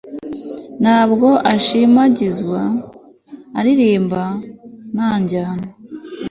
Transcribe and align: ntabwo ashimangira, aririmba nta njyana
ntabwo 0.81 1.27
ashimangira, 1.53 2.61
aririmba 3.59 4.23
nta 4.93 5.09
njyana 5.21 5.67